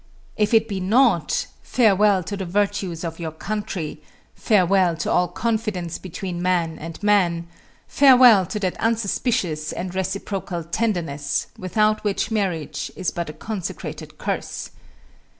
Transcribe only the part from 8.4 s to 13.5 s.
to that unsuspicious and reciprocal tenderness, without which marriage is but a